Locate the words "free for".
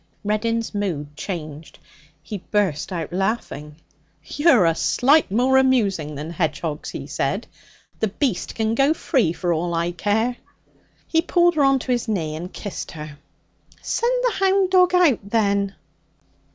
8.95-9.53